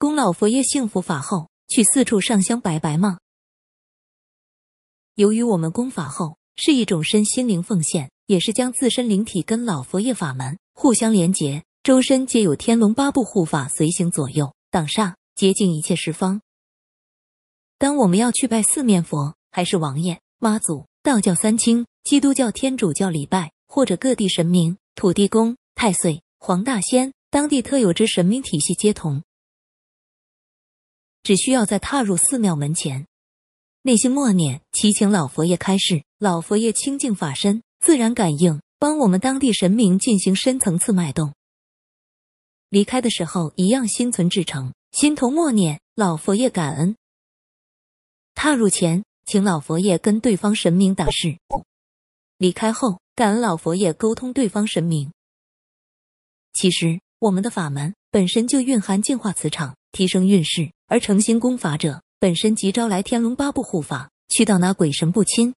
[0.00, 3.18] 供老佛爷幸福法后，去四处上香拜拜吗？
[5.14, 16.40] 由于我们供法后是一种身心灵奉献，也是将自身灵体跟老佛爷法门互相连结，周身皆有天龙八部护法随行左右，挡煞，洁净一切十方。
[17.76, 29.22] 当我们要去拜四面佛，还是王爷、妈祖、道教三清、基督教、天主教礼拜，或者各地神明、土地公、太岁、黄大仙，当地特有之神明体系皆同。
[31.30, 33.06] 只需要在踏入寺庙门前，
[33.82, 36.02] 内心默念，祈请老佛爷开示。
[36.18, 41.32] 老佛爷清净法身，自然感应，帮我们当地神明进行深层次脉动。
[42.68, 46.96] 离开的时候，一样心存至诚，心头默念老佛爷感恩。
[48.34, 51.38] 踏入前，请老佛爷跟对方神明打示。
[52.38, 55.12] 离开后，感恩老佛爷沟通对方神明。
[56.54, 60.72] 其实，我们的法门本身就蕴含净化磁场、提升运势。
[60.90, 65.54] 而诚心功法者，本身即招来天龙八部护法，去到哪鬼神不侵，